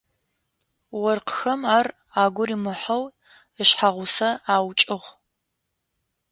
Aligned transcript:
Оркъхэм 1.09 1.61
ар 1.77 1.87
агу 2.23 2.43
римыхьэу 2.47 3.03
ишъхьагъусэ 3.61 4.29
аукӏыгъ. 4.53 5.07